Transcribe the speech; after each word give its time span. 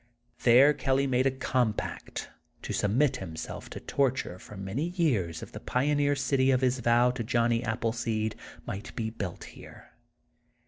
There 0.41 0.73
Kelly 0.73 1.05
made 1.05 1.27
a 1.27 1.29
compact 1.29 2.31
to 2.63 2.73
submit 2.73 3.17
him 3.17 3.35
self 3.35 3.69
to 3.69 3.79
torture 3.79 4.39
for 4.39 4.57
many 4.57 4.85
years 4.85 5.43
if 5.43 5.51
the 5.51 5.59
pioneer 5.59 6.15
city 6.15 6.49
of 6.49 6.61
his 6.61 6.79
vow 6.79 7.11
to 7.11 7.23
Johnny 7.23 7.63
Appleseed 7.63 8.35
might 8.65 8.95
be 8.95 9.11
built 9.11 9.43
here. 9.43 9.91